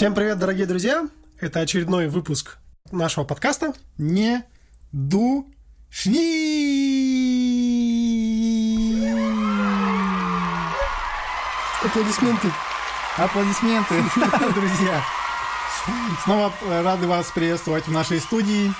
[0.00, 1.06] Всем привет, дорогие друзья!
[1.40, 2.56] Это очередной выпуск
[2.90, 3.74] нашего подкаста.
[3.98, 4.44] Не
[4.92, 5.44] душни.
[11.84, 12.48] Аплодисменты.
[13.18, 14.02] Аплодисменты,
[14.54, 15.04] друзья.
[16.24, 16.50] Снова
[16.82, 18.72] рады вас приветствовать в нашей студии.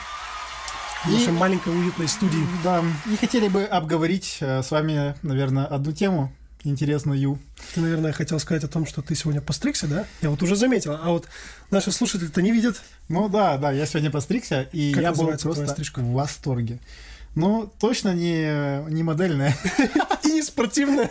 [1.04, 2.46] В нашей маленькой уютной студии.
[2.64, 6.32] Да, и хотели бы обговорить э, с вами, наверное, одну тему
[6.64, 7.38] интересную.
[7.74, 10.06] Ты, наверное, хотел сказать о том, что ты сегодня постригся, да?
[10.22, 10.92] Я вот уже заметил.
[11.00, 11.26] А вот
[11.70, 12.82] наши слушатели-то не видят.
[13.08, 16.78] Ну да, да, я сегодня постригся, и Как я был просто в восторге.
[17.36, 19.56] Ну, точно не, не модельная
[20.24, 21.08] И не спортивная.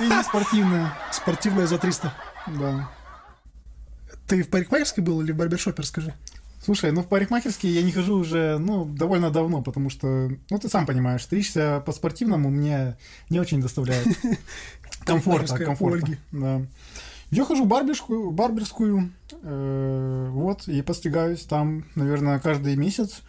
[0.00, 0.96] и не спортивная.
[1.12, 2.14] Спортивная за 300.
[2.46, 2.90] Да.
[4.26, 6.14] Ты в парикмахерской был или в барбершопе, расскажи?
[6.64, 10.68] Слушай, ну в парикмахерские я не хожу уже, ну, довольно давно, потому что, ну, ты
[10.68, 12.96] сам понимаешь, стричься по-спортивному мне
[13.30, 14.06] не очень доставляет
[15.04, 16.16] комфорта, комфорта.
[16.30, 16.62] Да.
[17.32, 19.10] Я хожу в барберскую, барберскую,
[19.42, 23.22] э, вот, и постригаюсь там, наверное, каждый месяц.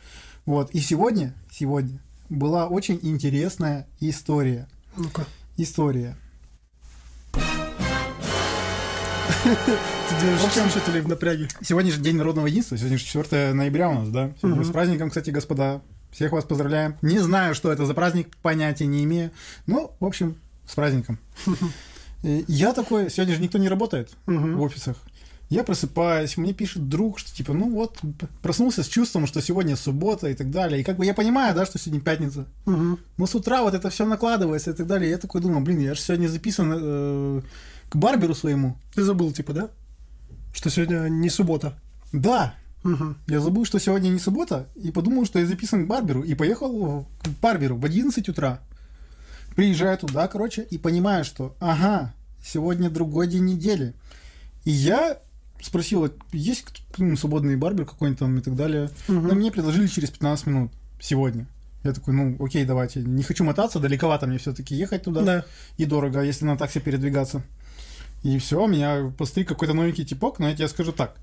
[0.46, 4.68] Вот, и сегодня, сегодня была очень интересная история.
[4.96, 5.26] Ну-ка.
[5.58, 6.18] История.
[9.44, 11.50] Ты держишь слушателей в напряге.
[11.62, 14.32] Сегодня же День народного единства, сегодня же 4 ноября у нас, да?
[14.42, 15.82] С праздником, кстати, господа.
[16.12, 16.96] Всех вас поздравляем.
[17.02, 19.32] Не знаю, что это за праздник, понятия не имею.
[19.66, 21.20] Ну, в общем, с праздником.
[22.22, 24.96] И Я такой, сегодня же никто не работает в офисах.
[25.50, 28.00] Я просыпаюсь, мне пишет друг, что типа, ну вот,
[28.42, 30.80] проснулся с чувством, что сегодня суббота и так далее.
[30.80, 32.46] И как бы я понимаю, да, что сегодня пятница.
[32.66, 33.00] Мгм.
[33.18, 35.12] Но с утра вот это все накладывается и так далее.
[35.12, 37.42] Я такой думаю, блин, я же сегодня записан э,
[37.94, 38.76] к барберу своему.
[38.96, 39.70] Ты забыл, типа, да?
[40.52, 41.80] Что сегодня не суббота.
[42.12, 43.16] Да, Мгм.
[43.28, 47.08] Я забыл, что сегодня не суббота, и подумал, что я записан к барберу, и поехал
[47.24, 48.60] к барберу в 11 утра.
[49.56, 52.14] Приезжаю туда, короче, и понимаю, что, ага,
[52.44, 53.94] сегодня другой день недели.
[54.66, 55.18] И я
[55.62, 58.90] спросил, есть ну, свободный барбер какой-нибудь там и так далее.
[59.08, 59.28] Мгм.
[59.30, 61.48] Но мне предложили через 15 минут сегодня.
[61.86, 63.02] Я такой, ну, окей, давайте.
[63.02, 65.22] Не хочу мотаться, далековато мне все-таки ехать туда.
[65.22, 65.46] Да.
[65.78, 67.44] И дорого, если на такси передвигаться.
[68.24, 71.18] И все, меня постриг какой-то новенький типок, но я тебе скажу так.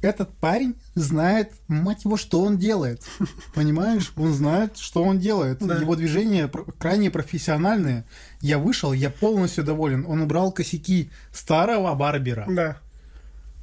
[0.00, 3.02] Этот парень знает, мать его, что он делает.
[3.54, 4.12] Понимаешь?
[4.16, 5.58] Он знает, что он делает.
[5.58, 5.76] Да.
[5.76, 8.04] Его движения крайне профессиональные.
[8.40, 10.06] Я вышел, я полностью доволен.
[10.08, 12.46] Он убрал косяки старого барбера.
[12.48, 12.78] Да.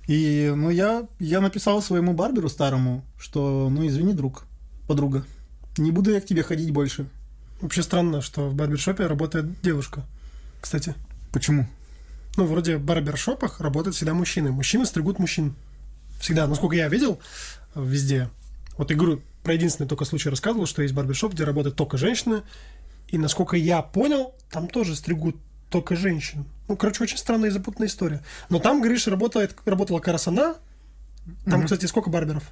[0.08, 4.46] И, ну, я, я написал своему барберу старому, что, ну, извини, друг,
[4.88, 5.26] подруга,
[5.78, 7.08] не буду я к тебе ходить больше.
[7.62, 10.04] Вообще странно, что в барбершопе работает девушка.
[10.62, 10.94] Кстати.
[11.32, 11.68] Почему?
[12.38, 14.52] Ну, вроде в барбершопах работают всегда мужчины.
[14.52, 15.56] Мужчины стригут мужчин.
[16.20, 16.48] Всегда.
[16.48, 17.20] Насколько я видел,
[17.76, 18.30] э, везде.
[18.78, 22.44] Вот игру про единственный только случай рассказывал, что есть барбершоп, где работают только женщины.
[23.08, 25.36] И насколько я понял, там тоже стригут
[25.70, 26.46] только женщин.
[26.68, 28.22] Ну, короче, очень странная и запутанная история.
[28.50, 30.56] Но там, говоришь, работает, работала она.
[31.46, 31.64] Там, Мгм.
[31.64, 32.44] кстати, сколько барберов?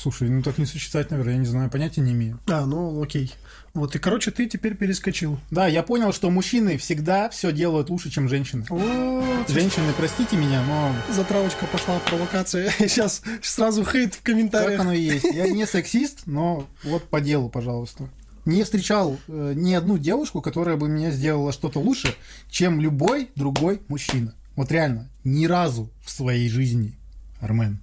[0.00, 2.40] Слушай, ну так не сосчитать, наверное, я не знаю, понятия не имею.
[2.46, 3.34] А, ну окей.
[3.74, 5.38] Вот, и, короче, ты теперь перескочил.
[5.50, 8.64] Да, я понял, что мужчины всегда все делают лучше, чем женщины.
[8.70, 12.70] Вот, Женщины, простите меня, но затравочка пошла, провокация.
[12.78, 14.80] Сейчас сразу хейт в так комментариях.
[14.80, 15.24] оно и есть.
[15.34, 18.08] Я не сексист, но вот по делу, пожалуйста.
[18.46, 22.14] Не встречал э, ни одну девушку, которая бы меня сделала что-то лучше,
[22.48, 24.34] чем любой другой мужчина.
[24.56, 26.98] Вот реально, ни разу в своей жизни,
[27.40, 27.80] Армен.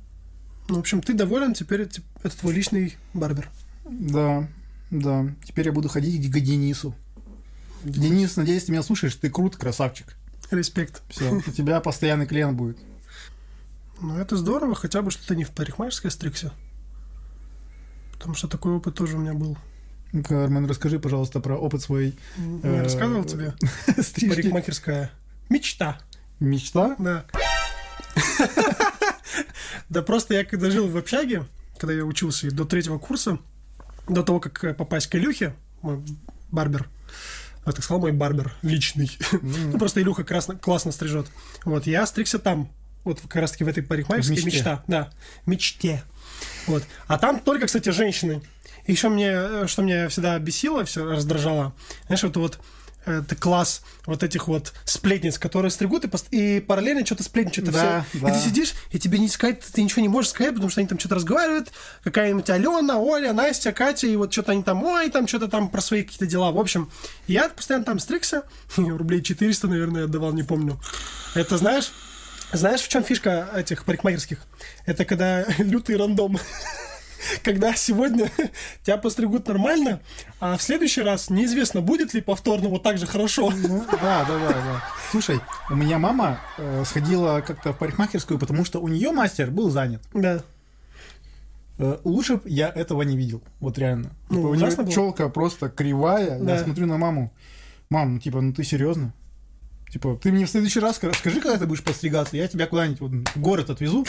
[0.70, 3.50] Ну, в общем, ты доволен, теперь это, это твой личный барбер.
[3.86, 4.48] Да,
[4.92, 5.26] да.
[5.46, 6.94] Теперь я буду ходить к Денису.
[7.84, 10.16] Денис, надеюсь, ты меня слушаешь, ты крут, красавчик.
[10.52, 11.02] Респект.
[11.10, 12.78] Все, у тебя постоянный клиент будет.
[14.02, 16.54] Ну, это здорово, хотя бы, что ты не в парикмахерской стригся.
[18.14, 19.58] Потому что такой опыт тоже у меня был.
[20.12, 23.54] Ну-ка, Армен, расскажи, пожалуйста, про опыт свой Ну, Э, Я рассказывал тебе?
[24.30, 25.12] Парикмахерская.
[25.50, 26.00] Мечта.
[26.40, 26.96] Мечта?
[27.00, 27.26] Да.
[29.90, 31.46] Да просто я когда жил в общаге,
[31.78, 33.40] когда я учился и до третьего курса,
[34.08, 36.04] до того, как э, попасть к Илюхе, мой
[36.52, 36.88] барбер,
[37.66, 39.18] я так сказал, мой барбер личный.
[39.42, 41.28] Ну, просто Илюха красно- классно стрижет.
[41.66, 42.70] Вот, я стригся там,
[43.04, 44.50] вот как раз таки в этой парикмахерской мечте.
[44.50, 44.84] мечта.
[44.88, 45.10] Да,
[45.46, 46.04] мечте.
[46.68, 46.84] Вот.
[47.08, 48.42] А там только, кстати, женщины.
[48.86, 51.74] И еще мне, э, что меня всегда бесило, все раздражало,
[52.08, 52.60] знаешь, вот вот
[53.08, 57.72] это класс вот этих вот сплетниц, которые стригут и, пост- и параллельно что-то сплетничают.
[57.72, 58.20] Да, всё.
[58.20, 58.30] да.
[58.30, 60.88] И ты сидишь, и тебе не сказать, ты ничего не можешь сказать, потому что они
[60.88, 61.72] там что-то разговаривают,
[62.04, 65.82] какая-нибудь Алена, Оля, Настя, Катя, и вот что-то они там, ой, там что-то там про
[65.82, 66.52] свои какие-то дела.
[66.52, 66.90] В общем,
[67.28, 68.44] я постоянно там стригся,
[68.78, 70.80] рублей 400, наверное, отдавал, не помню.
[71.36, 71.92] Это знаешь,
[72.54, 74.40] знаешь, в чем фишка этих парикмахерских?
[74.86, 76.38] Это когда лютый рандом.
[77.44, 78.32] когда сегодня
[78.84, 80.02] тебя постригут нормально,
[80.40, 83.52] а в следующий раз неизвестно, будет ли повторно вот так же хорошо.
[83.52, 84.84] Ну, да, да, да, да.
[85.12, 85.40] Слушай,
[85.70, 90.02] у меня мама э, сходила как-то в парикмахерскую, потому что у нее мастер был занят.
[90.14, 90.44] Да.
[91.80, 93.42] Э, лучше бы я этого не видел.
[93.60, 94.12] Вот реально.
[94.30, 94.92] Ну, Типа, у нее было.
[94.92, 96.40] челка просто кривая.
[96.40, 96.56] Да.
[96.56, 97.32] Я смотрю на маму.
[97.90, 99.14] Мам, ну типа, ну ты серьезно?
[99.92, 103.00] Типа, ты мне в следующий раз ска- скажи, когда ты будешь постригаться, я тебя куда-нибудь
[103.00, 104.06] вот в город отвезу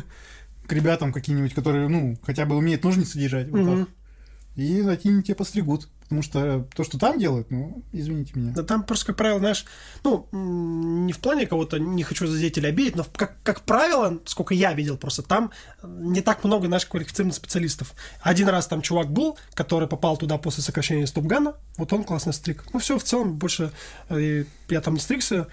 [0.72, 3.74] к ребятам каким-нибудь, которые, ну, хотя бы умеют ножницы держать в руках.
[3.74, 3.88] Мгм.
[4.56, 5.88] И они тебя постригут.
[6.04, 8.52] Потому что то, что там делают, ну, извините меня.
[8.52, 9.64] Да там просто, как правило, знаешь,
[10.02, 14.52] ну, не в плане кого-то, не хочу задеть или обидеть, но как, как правило, сколько
[14.54, 15.52] я видел просто, там
[15.82, 17.94] не так много наших квалифицированных специалистов.
[18.20, 22.64] Один раз там чувак был, который попал туда после сокращения стопгана, вот он классно стриг.
[22.74, 23.72] Ну, все, в целом, больше
[24.10, 25.48] э, я там не стригся,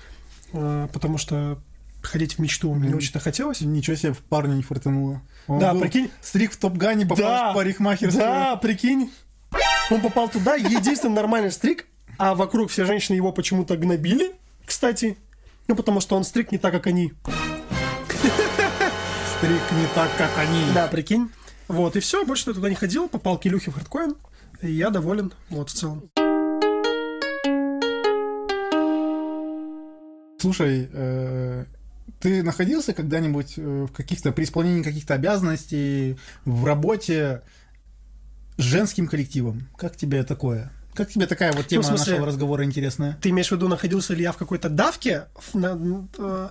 [0.52, 1.62] э, потому что
[2.02, 3.62] ходить в мечту мне очень-то хотелось.
[3.62, 5.22] Ничего себе, в парня не фартануло.
[5.48, 6.10] Он Да, был прикинь.
[6.22, 8.24] Стриг в Топ-Гане, попал Да, в парикмахерскую.
[8.24, 9.12] Да, прикинь.
[9.92, 11.88] Он попал туда, единственный нормальный стриг,
[12.18, 14.34] а вокруг все женщины его почему-то гнобили,
[14.66, 15.18] кстати.
[15.68, 17.14] Ну, потому что он стриг не так, как они.
[19.38, 20.64] Стриг не так, как они.
[20.74, 21.30] Да, прикинь.
[21.68, 24.16] Вот, и все, больше я туда не ходил, попал к Илюхе в хардкоин,
[24.62, 26.10] и я доволен, вот, в целом.
[30.40, 31.66] Слушай, э,
[32.20, 37.42] ты находился когда-нибудь э, в каких-то при исполнении каких-то обязанностей в работе
[38.58, 39.68] с женским коллективом?
[39.78, 40.72] Как тебе такое?
[40.94, 43.18] Как тебе такая вот тема Ну, смысле- нашего разговора интересная?
[43.22, 46.50] Ты имеешь в виду, находился ли я в какой-то давке, на- э,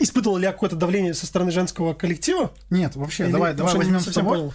[0.00, 2.52] испытывал ли я какое-то давление со стороны женского коллектива?
[2.70, 4.38] Нет, вообще, Или- давай, давай возьмем с совсем тобой.
[4.38, 4.54] понял.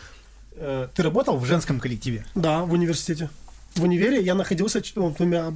[0.56, 2.26] Э, Ты работал в женском коллективе?
[2.34, 3.30] Да, в университете.
[3.77, 5.53] В универе я находился, ну, у меня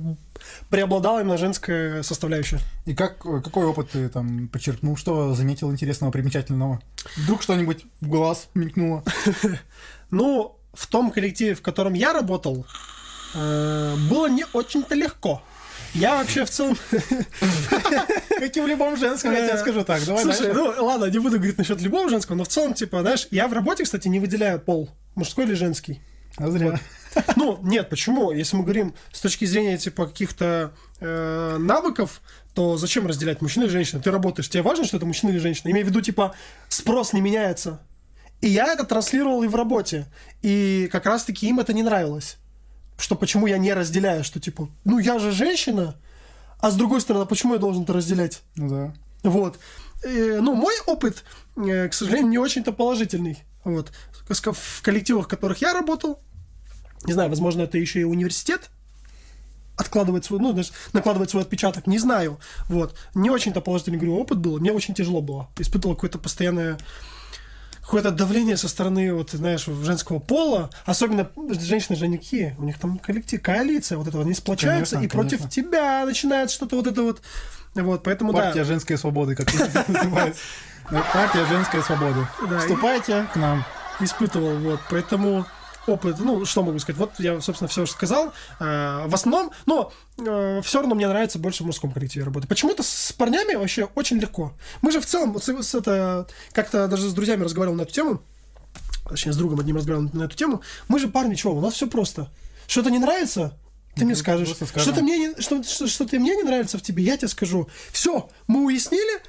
[0.70, 2.60] преобладала именно женская составляющая.
[2.86, 4.96] И как, э, какой опыт ты там подчеркнул?
[4.96, 6.82] Что заметил интересного, примечательного?
[7.18, 9.04] Вдруг что-нибудь в глаз мелькнуло?
[10.14, 12.66] Ну, в том коллективе, в котором я работал,
[13.34, 15.42] э, было не очень-то легко.
[15.94, 16.78] Я вообще в целом...
[16.90, 20.04] Как и в любом женском, я тебе скажу так.
[20.06, 23.28] Давай Слушай, ну ладно, не буду говорить насчет любого женского, но в целом, типа, знаешь,
[23.32, 26.02] я в работе, кстати, не выделяю пол, мужской или женский.
[26.38, 26.80] А зря.
[27.36, 28.32] Ну, нет, почему?
[28.32, 32.22] Если мы говорим с точки зрения, типа, каких-то э, навыков,
[32.54, 34.02] то зачем разделять мужчину и женщину?
[34.02, 35.72] Ты работаешь, тебе важно, что это мужчина или женщина?
[35.72, 36.34] Имею в виду, типа,
[36.70, 37.80] спрос не меняется.
[38.42, 40.08] И я это транслировал и в работе.
[40.42, 42.38] И как раз-таки им это не нравилось.
[42.98, 45.96] Что почему я не разделяю, что типа, ну я же женщина,
[46.60, 48.42] а с другой стороны, почему я должен это разделять?
[48.56, 48.94] Ну да.
[49.24, 49.60] Вот.
[50.04, 51.24] Э, ну, мой опыт,
[51.56, 53.40] э, к сожалению, не очень-то положительный.
[53.64, 53.92] Вот.
[54.28, 56.20] В коллективах, в которых я работал,
[57.06, 58.70] не знаю, возможно, это еще и университет
[59.78, 62.40] откладывает свой, ну, даже накладывает свой отпечаток, не знаю.
[62.68, 62.96] Вот.
[63.16, 64.60] Не очень-то положительный, говорю, опыт был.
[64.60, 65.50] Мне очень тяжело было.
[65.58, 66.78] Испытывал какое-то постоянное
[67.82, 72.80] какое-то давление со стороны, вот, знаешь, женского пола, особенно женщины же они какие, у них
[72.80, 75.50] там коллектив, коалиция, вот это вот, они сплочаются Конечно, и против конечно.
[75.50, 77.22] тебя начинают что-то вот это вот,
[77.76, 78.66] вот, поэтому Партия да.
[78.66, 79.52] женской свободы, как
[79.90, 80.42] называется.
[80.90, 82.26] Партия женской свободы.
[82.60, 83.66] Вступайте к нам.
[84.00, 85.46] испытывал, вот, поэтому
[85.88, 89.92] опыт, ну, что могу сказать, вот я, собственно, все уже сказал, Э, в основном, но
[90.62, 92.48] все равно мне нравится больше в мужском коллективе работать.
[92.48, 94.54] Почему-то с парнями вообще очень легко.
[94.82, 98.22] Мы же в целом, с, с это, как-то даже с друзьями разговаривал на эту тему,
[99.10, 101.88] точнее, с другом одним разговаривал на эту тему, мы же парни, чего, у нас все
[101.88, 102.30] просто.
[102.68, 103.58] Что-то не нравится,
[103.96, 104.50] ты мне скажешь.
[104.50, 107.68] Что-то мне не, что, что, что-то мне не нравится в тебе, я тебе скажу.
[107.92, 109.22] Все, мы уяснили,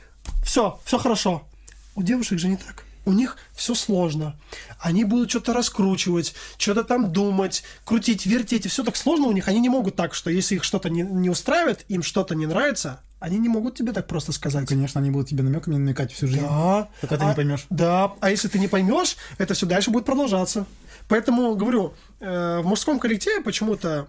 [0.44, 1.48] все, все хорошо.
[1.94, 2.84] У девушек же не так.
[3.04, 4.36] У них все сложно.
[4.78, 8.66] Они будут что-то раскручивать, что-то там думать, крутить, вертеть.
[8.66, 9.48] И все так сложно у них.
[9.48, 13.00] Они не могут так, что если их что-то не, не устраивает, им что-то не нравится,
[13.18, 14.68] они не могут тебе так просто сказать.
[14.68, 16.42] Конечно, они будут тебе намеками намекать всю жизнь.
[16.42, 16.88] Да.
[17.00, 17.66] Пока ты А- не поймешь.
[17.70, 20.66] Да, а если ты не поймешь, это все дальше будет продолжаться.
[21.08, 24.06] Поэтому, говорю, э, в мужском коллективе почему-то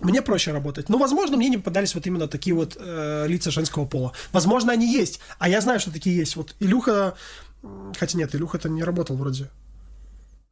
[0.00, 0.88] мне проще работать.
[0.88, 4.12] Но, возможно, мне не попадались вот именно такие вот э, лица женского пола.
[4.32, 5.20] Возможно, они есть.
[5.38, 6.36] А я знаю, что такие есть.
[6.36, 7.14] Вот Илюха...
[7.98, 9.48] Хотя нет, Илюха-то не работал вроде.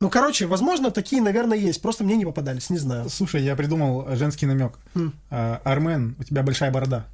[0.01, 1.83] Ну, короче, возможно, такие, наверное, есть.
[1.83, 3.09] Просто мне не попадались, не знаю.
[3.09, 4.79] Слушай, я придумал женский намек.
[4.95, 5.13] М.
[5.31, 7.07] А, Армен, у тебя большая борода.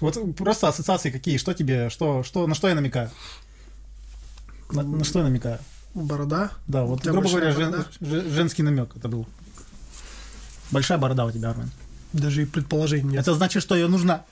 [0.00, 3.10] Вот просто ассоциации какие, что тебе, что, что, на что я намекаю?
[4.70, 5.58] На, на что я намекаю?
[5.94, 6.50] Борода.
[6.66, 7.88] Да, вот, грубо говоря, жен- борода?
[8.00, 9.26] же- женский намек это был.
[10.70, 11.70] Большая борода у тебя, Армен.
[12.14, 13.20] Даже и предположений нет.
[13.20, 14.24] Это значит, что ее нужно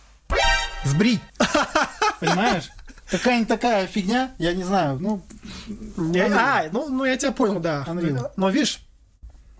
[0.85, 1.21] сбрить.
[2.21, 2.71] Понимаешь?
[3.11, 5.23] Какая-нибудь такая фигня, я не знаю, ну,
[5.97, 6.33] Unreal.
[6.33, 7.85] а, ну, ну я тебя понял, да.
[7.89, 8.31] Unreal.
[8.37, 8.81] Но видишь,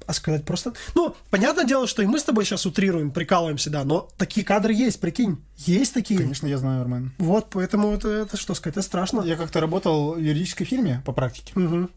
[0.07, 0.73] а сказать просто...
[0.95, 4.73] Ну, понятное дело, что и мы с тобой сейчас утрируем, прикалываемся, да, но такие кадры
[4.73, 5.43] есть, прикинь.
[5.57, 6.19] Есть такие.
[6.19, 7.13] конечно, я знаю, Армен.
[7.19, 9.23] Вот, поэтому это, это что сказать, это страшно.
[9.23, 11.53] Я как-то работал в юридической фирме по практике.
[11.55, 11.91] Мгм.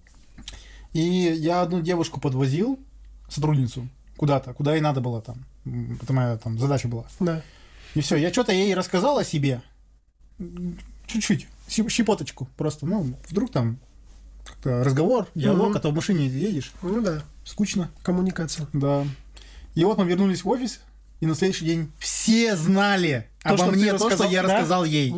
[0.91, 2.79] И я одну девушку подвозил,
[3.29, 5.45] сотрудницу, куда-то, куда ей надо было там.
[6.01, 7.05] Это моя там задача была.
[7.19, 7.41] Да.
[7.95, 9.61] И все, я что-то ей рассказал о себе.
[11.13, 12.85] Чуть-чуть, щеп- щепоточку просто.
[12.85, 13.77] Ну, вдруг там
[14.63, 15.77] разговор, диалог, Мгм.
[15.77, 17.89] а то в машине едешь, Ну да, скучно.
[18.01, 18.67] коммуникация.
[18.73, 19.05] Да.
[19.75, 20.79] И вот мы вернулись в офис,
[21.21, 24.49] и на следующий день все знали То, обо мне то, что я да?
[24.49, 25.13] рассказал ей.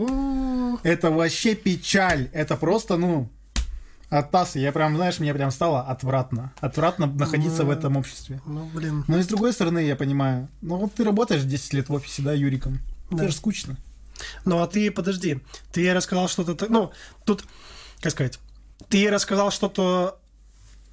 [0.84, 2.30] Это вообще печаль.
[2.34, 3.30] Это просто, ну,
[4.10, 4.60] от тассы.
[4.60, 6.54] Я прям, знаешь, мне прям стало отвратно.
[6.60, 7.74] Отвратно находиться в Да.
[7.74, 8.40] этом обществе.
[8.46, 9.04] Ну, блин.
[9.08, 12.22] Но и с другой стороны, я понимаю, ну вот ты работаешь 10 лет в офисе,
[12.22, 12.80] да, Юриком.
[13.10, 13.24] Да.
[13.24, 13.78] Это же скучно.
[14.46, 15.42] Ну, а ты, подожди,
[15.72, 16.68] ты ей рассказал что-то...
[16.70, 16.92] Ну,
[17.26, 17.44] тут,
[18.02, 18.40] как сказать,
[18.90, 20.20] ты ей рассказал что-то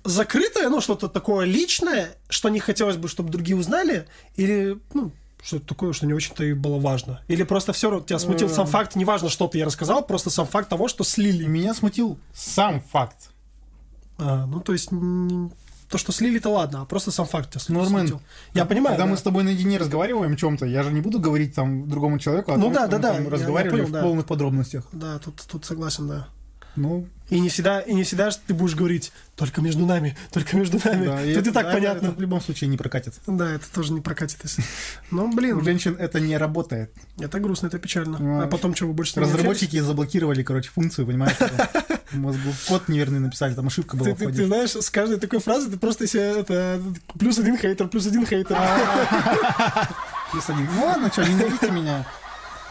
[0.05, 5.13] закрытое, ну, что-то такое личное, что не хотелось бы, чтобы другие узнали, или, ну,
[5.43, 7.21] что-то такое, что не очень-то и было важно?
[7.29, 8.71] Или просто все равно тебя смутил сам Эм.
[8.71, 11.45] факт, неважно, что ты ей рассказал, просто сам факт того, что слили.
[11.47, 13.31] меня смутил сам факт.
[14.19, 14.91] А, ну, то есть,
[15.93, 18.19] то, что слили-то ладно, а просто сам факт тебя Ну, Армен.
[18.55, 19.11] Я понимаю, Когда да.
[19.11, 22.53] мы с тобой наедине разговариваем о чем-то, я же не буду говорить там другому человеку,
[22.53, 24.03] а Ну том, да, да, да, там я- разговаривали я понял, в да.
[24.03, 24.85] полных подробностях.
[24.93, 26.29] Да, тут, тут согласен, да.
[26.75, 30.79] Ну, И не всегда, и не всегда ты будешь говорить только между нами, только между
[30.83, 31.05] нами.
[31.07, 32.07] да, и Тут и это- так да, понятно.
[32.09, 33.15] Это в любом случае не прокатит.
[33.27, 34.39] Да, это тоже не прокатит.
[34.43, 34.65] если-
[35.11, 36.91] Ну, У блин, женщин это не работает.
[37.21, 38.17] это грустно, это печально.
[38.17, 38.45] Понимаешь?
[38.45, 41.37] А потом вы больше Разработчики заблокировали, короче, функцию, понимаешь?
[42.19, 45.71] мозгу код неверный написали, там ошибка была Ты, ты- ты знаешь, с каждой такой фразы
[45.71, 46.81] ты просто себе это
[47.19, 48.57] плюс один хейтер, плюс один хейтер.
[50.33, 50.67] Плюс один.
[50.75, 52.07] Ну ладно, что, ненавидите меня.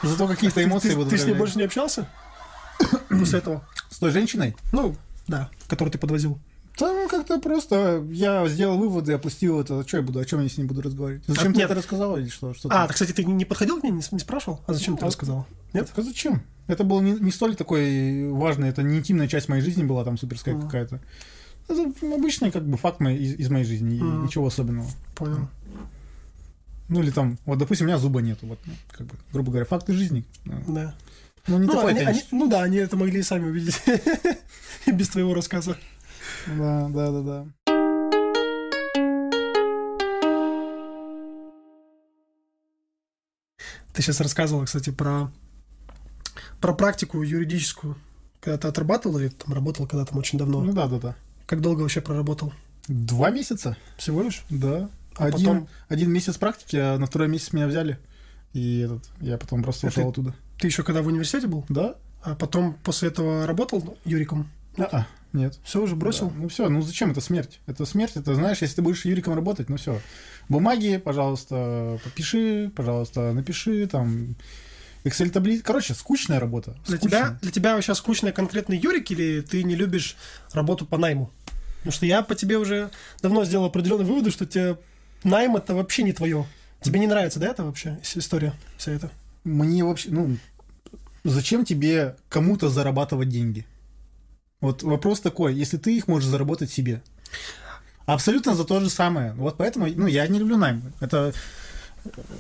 [0.01, 2.07] Зато какие-то Ты- эмоции будут ты с ней больше не общался
[3.10, 3.63] после этого?
[3.91, 4.55] С той женщиной?
[4.71, 4.95] Ну,
[5.27, 6.39] да, которую ты подвозил.
[6.79, 9.88] Да, ну, как-то просто я сделал выводы, опустил это.
[9.88, 11.24] Что я буду, о чем я с ней буду разговаривать?
[11.27, 11.65] Зачем А, ты нет.
[11.69, 12.53] это рассказал или что?
[12.55, 14.62] что А, так, кстати, ты не подходил к ней, не, спрашивал?
[14.65, 15.45] А зачем ты А- рассказал?
[15.74, 15.88] Нет?
[15.88, 16.41] Так а зачем?
[16.68, 20.18] Это было не, не столь такой важный, это не интимная часть моей жизни была там
[20.18, 20.65] суперская Мгм.
[20.65, 21.00] какая-то.
[21.68, 24.25] Это обычный как бы факт моей- из, из моей жизни, Мгм.
[24.25, 24.88] ничего особенного.
[25.15, 25.48] Понял.
[26.89, 29.65] Ну или там, вот допустим, у меня зуба нету, вот, ну, как бы, грубо говоря,
[29.65, 30.25] факты жизни.
[30.68, 30.94] Да.
[31.48, 33.82] Ну, не Ну, такой, они- они- ну да, они это могли и сами увидеть.
[34.88, 35.77] Без твоего рассказа.
[36.48, 37.46] Да, да, да, да.
[43.94, 45.32] Ты сейчас рассказывал, кстати, про,
[46.62, 47.98] про практику юридическую.
[48.39, 50.62] Когда ты отрабатывал или там работал когда там очень давно?
[50.62, 51.15] Ну да, да, да.
[51.46, 52.53] Как долго вообще проработал?
[52.88, 53.77] Два месяца?
[53.98, 54.44] Всего лишь?
[54.50, 54.89] Да.
[55.18, 58.00] А один, потом- один месяц практики, а на второй месяц меня взяли.
[58.53, 60.36] И этот, я потом просто Это- ушел оттуда.
[60.58, 61.65] Ты еще когда в университете был?
[61.70, 61.96] Да?
[62.24, 64.50] А потом после этого работал Юриком?
[64.77, 65.60] А, нет.
[65.63, 66.30] Все уже бросил?
[66.30, 66.36] Да.
[66.38, 67.12] Ну все, ну зачем?
[67.12, 67.60] Это смерть.
[67.65, 70.00] Это смерть, это знаешь, если ты будешь Юриком работать, ну все.
[70.50, 74.36] Бумаги, пожалуйста, подпиши, пожалуйста, напиши, там,
[75.03, 75.63] Excel таблицы.
[75.63, 76.77] Короче, скучная работа.
[76.86, 77.20] Для скучная.
[77.22, 80.15] тебя, для тебя вообще скучный конкретный Юрик или ты не любишь
[80.53, 81.31] работу по найму?
[81.79, 82.91] Потому что я по тебе уже
[83.22, 84.77] давно сделал определенные выводы, что тебе
[85.24, 86.46] найм это вообще не твое.
[86.81, 89.12] Тебе не нравится, да, это вообще ис- история вся эта?
[89.43, 90.38] Мне вообще, ну,
[91.24, 93.65] зачем тебе кому-то зарабатывать деньги?
[94.60, 97.01] Вот вопрос такой, если ты их можешь заработать себе.
[98.05, 99.34] Абсолютно за то же самое.
[99.34, 100.93] Вот поэтому, ну, я не люблю найм.
[101.00, 101.34] Это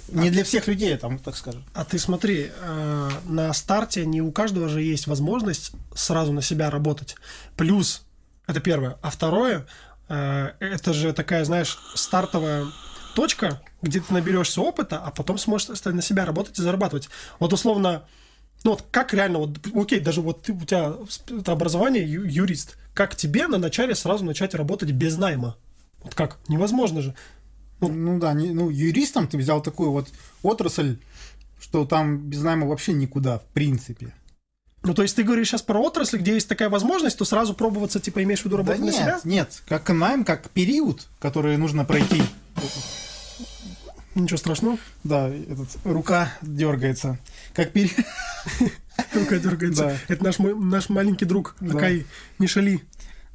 [0.09, 1.63] не для всех людей, там, так скажем.
[1.73, 6.69] А ты смотри, э, на старте не у каждого же есть возможность сразу на себя
[6.69, 7.15] работать.
[7.55, 8.05] Плюс,
[8.47, 8.97] это первое.
[9.01, 9.67] А второе,
[10.09, 12.65] э, это же такая, знаешь, стартовая
[13.15, 17.09] точка, где ты наберешься опыта, а потом сможешь на себя работать и зарабатывать.
[17.39, 18.03] Вот условно,
[18.63, 20.93] ну вот как реально, вот, окей, даже вот ты, у тебя
[21.39, 25.57] это образование ю- юрист, как тебе на начале сразу начать работать без найма?
[26.03, 26.37] Вот как?
[26.47, 27.15] Невозможно же.
[27.81, 30.09] Ну, ну да, не- ну, юристом ты взял такую вот
[30.43, 30.97] отрасль,
[31.59, 34.13] что там без найма вообще никуда, в принципе.
[34.83, 37.99] Ну, то есть ты говоришь сейчас про отрасль, где есть такая возможность, то сразу пробоваться,
[37.99, 39.19] типа, имеешь в виду работать да на нет, себя?
[39.23, 42.21] нет, как найм, как период, который нужно пройти.
[44.15, 44.77] Ничего страшного.
[45.03, 47.17] Да, этот, рука дергается.
[47.53, 47.93] Как период.
[49.13, 49.97] Рука дергается.
[50.09, 51.55] Это наш, мой- наш маленький друг.
[51.61, 52.05] Акай,
[52.37, 52.81] не шали.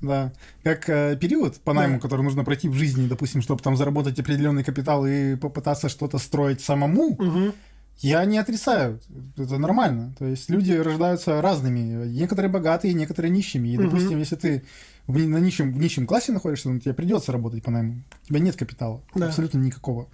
[0.02, 2.00] Да, как э, период по найму, Да.
[2.00, 6.60] который нужно пройти в жизни, допустим, чтобы там заработать определенный капитал и попытаться что-то строить
[6.60, 7.54] самому, Угу.
[8.00, 9.00] я не отрицаю.
[9.38, 10.14] Это нормально.
[10.18, 12.06] То есть люди рождаются разными.
[12.08, 13.68] Некоторые богатые, некоторые нищими.
[13.70, 14.64] И, допустим, если ты
[15.06, 18.02] в, на нищем, в нищем классе находишься, ну, тебе придется работать по найму.
[18.24, 19.00] У тебя нет капитала.
[19.14, 19.28] Да.
[19.28, 20.08] Абсолютно никакого.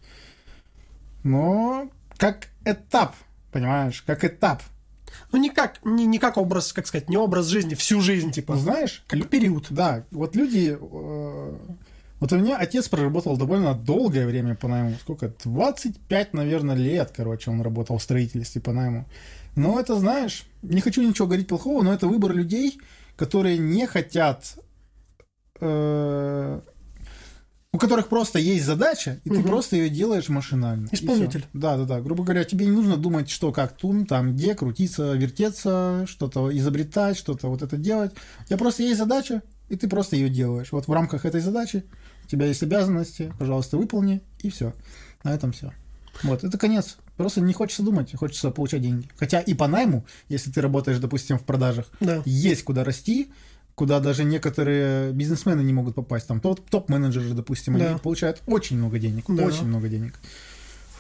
[1.25, 3.15] Но как этап,
[3.51, 4.63] понимаешь, как этап.
[5.33, 8.57] Ну, не как, не, не как образ, как сказать, не образ жизни, всю жизнь, типа.
[8.57, 9.67] Знаешь, Как период.
[9.71, 10.77] Да, вот люди...
[10.81, 11.57] э,
[12.21, 14.95] Вот у меня отец проработал довольно долгое время по найму.
[15.01, 15.33] Сколько?
[15.45, 19.07] 25, наверное, лет, короче, он работал в строительстве по найму.
[19.57, 22.79] Но это, знаешь, не хочу ничего говорить плохого, но это выбор людей,
[23.17, 24.57] которые не хотят
[25.61, 26.61] э,
[27.73, 29.45] у которых просто есть задача, и ты Мгм.
[29.49, 30.89] просто ее делаешь машинально.
[30.93, 31.47] Исполнитель.
[31.55, 32.01] Да, да, да.
[32.01, 37.17] Грубо говоря, тебе не нужно думать, что как тун, там, где крутиться, вертеться, что-то изобретать,
[37.17, 38.13] что-то вот это делать.
[38.43, 40.71] У тебя просто есть задача, и ты просто ее делаешь.
[40.71, 41.85] Вот в рамках этой задачи
[42.25, 44.75] у тебя есть обязанности, пожалуйста, выполни, и все.
[45.25, 45.73] На этом все.
[46.23, 46.99] Вот, это конец.
[47.17, 49.09] Просто не хочется думать, хочется получать деньги.
[49.17, 52.23] Хотя и по найму, если ты работаешь, допустим, в продажах, Да.
[52.27, 53.31] есть куда расти,
[53.75, 56.27] куда даже некоторые бизнесмены не могут попасть.
[56.27, 57.91] Там топ- топ-менеджеры, допустим, Да.
[57.91, 59.25] они получают очень много денег.
[59.29, 59.45] Да.
[59.45, 60.15] Очень много денег.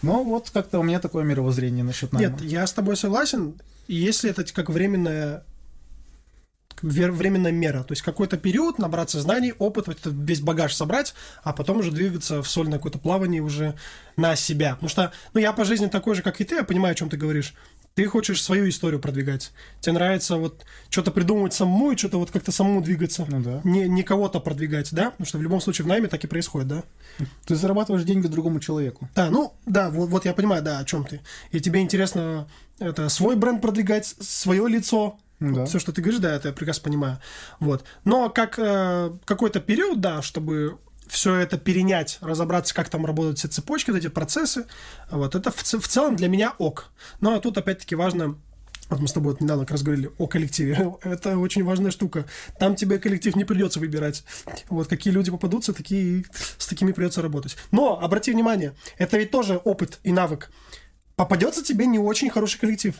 [0.02, 2.30] Но вот как-то у меня такое мировоззрение насчет найма.
[2.32, 3.54] Нет, я с тобой согласен.
[3.88, 5.44] Если это как временная
[6.80, 11.14] временная мера, то есть какой-то период набраться знаний, опыт, вот этот весь багаж собрать,
[11.44, 13.76] а потом уже двигаться в сольное какое-то плавание уже
[14.16, 14.72] на себя.
[14.74, 17.08] Потому что, ну, я по жизни такой же, как и ты, я понимаю, о чем
[17.08, 17.54] ты говоришь.
[17.94, 19.52] Ты хочешь свою историю продвигать.
[19.80, 23.26] Тебе нравится вот что-то придумывать самому и что-то вот как-то самому двигаться.
[23.28, 23.60] Ну да.
[23.64, 25.10] Не, не кого-то продвигать, да?
[25.10, 26.84] Потому что в любом случае в найме так и происходит, да?
[27.44, 29.08] Ты зарабатываешь деньги другому человеку.
[29.14, 31.20] Да, ну, да, вот, вот я понимаю, да, о чем ты.
[31.50, 35.18] И тебе интересно это свой бренд продвигать, свое лицо.
[35.38, 35.64] Ну да.
[35.66, 37.18] Все, что ты говоришь, да, это я прекрасно понимаю.
[37.58, 37.84] Вот.
[38.04, 40.78] Но как э, какой-то период, да, чтобы
[41.12, 44.64] все это перенять, разобраться, как там работают все цепочки, вот эти процессы,
[45.10, 46.90] вот, это в, в целом для меня ок.
[47.20, 48.38] Но тут опять-таки важно
[48.88, 50.94] вот мы с тобой вот недавно как раз говорили о коллективе.
[51.02, 52.26] Это очень важная штука.
[52.58, 54.22] Там тебе коллектив не придется выбирать.
[54.68, 56.24] Вот какие люди попадутся, такие
[56.58, 57.56] с такими придется работать.
[57.70, 60.50] Но обрати внимание, это ведь тоже опыт и навык.
[61.16, 62.94] Попадется тебе не очень хороший коллектив.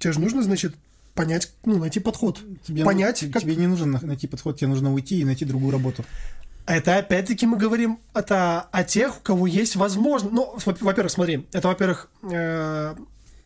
[0.00, 0.74] Тебе же нужно, значит,
[1.14, 2.40] понять, ну, найти подход.
[2.64, 3.42] Тебе, понять, тебе, как...
[3.42, 6.04] тебе не нужно на- найти подход, тебе нужно уйти и найти другую работу.
[6.66, 10.32] Это опять-таки мы говорим это о тех, у кого есть возможность.
[10.32, 12.94] Ну, во- во-первых, смотри, это, во-первых, э,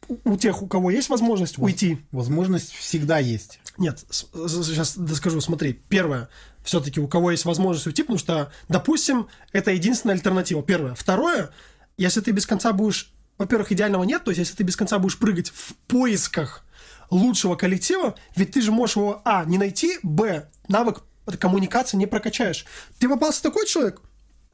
[0.09, 1.99] у у тех, у кого есть возможность уйти.
[2.13, 3.61] Возможность всегда есть.
[3.79, 5.75] Нет, сейчас доскажу, смотри.
[5.89, 6.29] Первое,
[6.65, 10.63] все-таки у кого есть возможность уйти, потому что, допустим, это единственная альтернатива.
[10.63, 10.95] Первое.
[10.95, 11.51] Второе,
[11.97, 15.19] если ты без конца будешь, во-первых, идеального нет, то есть если ты без конца будешь
[15.19, 16.65] прыгать в поисках
[17.11, 21.03] лучшего коллектива, ведь ты же можешь его, а, не найти, б, навык
[21.37, 22.67] коммуникации не прокачаешь.
[22.99, 24.01] Ты попался такой человек,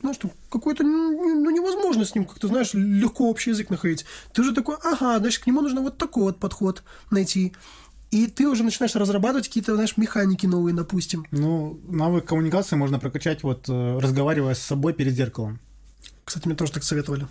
[0.01, 4.05] знаешь, там какой-то, ну, невозможно с ним как-то, знаешь, легко общий язык находить.
[4.33, 7.55] Ты же такой, ага, значит, к нему нужно вот такой вот подход найти.
[8.11, 11.27] И ты уже начинаешь разрабатывать какие-то, знаешь, механики новые, допустим.
[11.33, 15.61] Ну, навык коммуникации можно прокачать, вот э, разговаривая с собой перед зеркалом.
[16.25, 17.27] Кстати, мне тоже так советовали.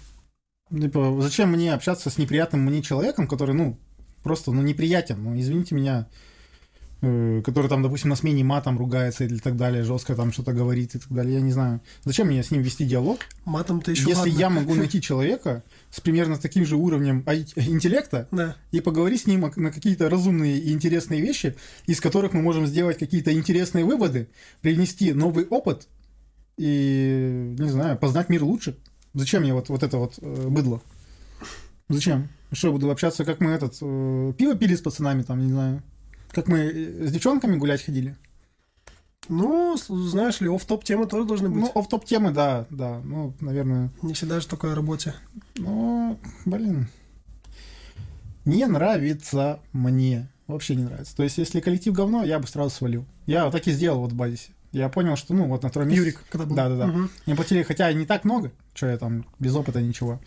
[0.72, 3.80] Типа, зачем мне общаться с неприятным мне человеком, который, ну,
[4.24, 6.10] просто, ну, неприятен, ну, извините меня,
[7.02, 11.00] который там, допустим, на смене матом ругается или так далее, жестко там что-то говорит и
[11.00, 11.82] так далее, я не знаю.
[12.04, 14.40] Зачем мне с ним вести диалог, Матом-то еще если ладно.
[14.40, 17.20] я могу найти человека с примерно таким же уровнем
[17.56, 18.56] интеллекта Да.
[18.72, 21.56] и поговорить с ним на какие-то разумные и интересные вещи,
[21.86, 24.30] из которых мы можем сделать какие-то интересные выводы,
[24.62, 25.88] привнести новый опыт
[26.58, 28.78] и, не знаю, познать мир лучше.
[29.14, 30.82] Зачем мне вот, вот это вот э, быдло?
[31.90, 32.30] Зачем?
[32.52, 35.84] Что, буду общаться, как мы этот, э, пиво пили с пацанами, там, не знаю,
[36.36, 38.18] как мы э, с девчонками гулять ходили?
[39.30, 41.62] Ну, знаешь ли, оф топ темы тоже должны быть.
[41.62, 45.16] Ну, оф-топ темы, да, да, ну, наверное, Не всегда же только о работе.
[45.56, 46.90] Ну, блин.
[48.44, 50.30] Не нравится мне.
[50.46, 51.16] Вообще не нравится.
[51.16, 53.06] То есть, если коллектив говно, я бы сразу свалил.
[53.26, 54.52] Я вот так и сделал вот в базисе.
[54.72, 56.02] Я понял, что, ну, вот на втором месте...
[56.02, 56.56] Юрик, когда был.
[56.56, 56.88] Да, да, да.
[56.88, 57.10] Мгм.
[57.26, 60.20] Мне платили, хотя не так много, что я там без опыта ничего.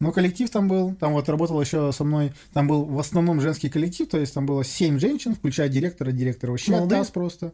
[0.00, 3.70] Но коллектив там был, там вот работал еще со мной, там был в основном женский
[3.70, 7.00] коллектив, то есть там было 7 женщин, включая директора, директора вообще Молодые?
[7.00, 7.52] оттас просто.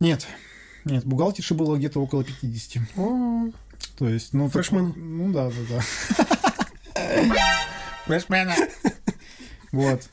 [0.00, 0.26] Нет,
[0.84, 2.82] нет, бухгалтерши было где-то около 50.
[2.96, 3.50] О,
[3.98, 4.44] То есть, ну...
[4.44, 4.94] так- Фрешмены.
[4.96, 5.80] Ну да, да,
[6.94, 7.34] да.
[8.06, 8.54] Фрешмены.
[9.72, 10.08] Вот.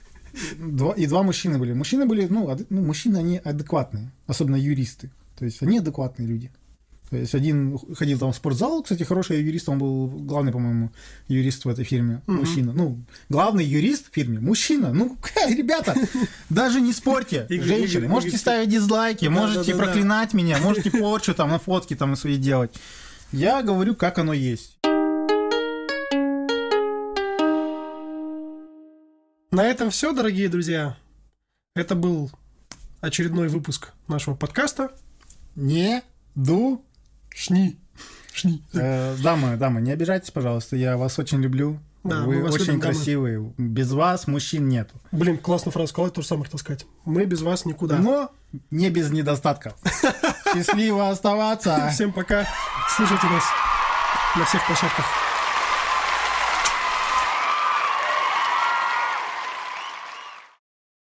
[0.58, 1.74] Два, и два мужчины были.
[1.74, 5.10] Мужчины были, ну, ад- ну, мужчины, они адекватные, особенно юристы.
[5.38, 6.52] То есть они адекватные люди.
[7.10, 10.92] То есть один ходил там в спортзал, кстати, хороший юрист, он был главный, по-моему,
[11.30, 12.40] юрист в этой фирме, Мгм.
[12.40, 12.74] мужчина.
[12.74, 14.92] Ну, главный юрист в фирме, мужчина.
[14.92, 15.18] Ну,
[15.48, 15.96] ребята,
[16.50, 18.10] даже не спорьте, женщины.
[18.10, 22.72] Можете ставить дизлайки, можете проклинать меня, можете порчу там на фотки там свои делать.
[23.32, 24.78] Я говорю, как оно есть.
[29.52, 30.98] На этом все, дорогие друзья.
[31.76, 32.32] Это был
[33.02, 34.92] очередной выпуск нашего подкаста.
[35.56, 36.04] Не
[36.36, 36.84] ду.
[37.38, 37.78] Шни.
[38.34, 38.64] Шни.
[38.74, 41.80] Э, дамы, дамы, не обижайтесь, пожалуйста, я вас очень люблю.
[42.04, 42.82] Да, Вы очень любим, дамы.
[42.82, 43.54] красивые.
[43.58, 44.96] Без вас мужчин нету.
[45.12, 46.86] Блин, классную фразу сказал, я тоже самое хотел сказать.
[47.06, 47.98] Мы без вас никуда.
[47.98, 48.32] Но
[48.72, 49.74] не без недостатков.
[50.54, 51.90] Счастливо оставаться.
[51.94, 52.48] Всем пока.
[52.96, 53.44] Слушайте нас
[54.36, 55.06] на всех площадках.